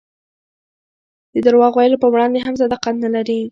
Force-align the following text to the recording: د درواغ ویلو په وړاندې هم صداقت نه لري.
د 1.33 1.35
درواغ 1.45 1.73
ویلو 1.75 2.01
په 2.03 2.07
وړاندې 2.13 2.39
هم 2.45 2.55
صداقت 2.63 2.95
نه 3.03 3.09
لري. 3.15 3.41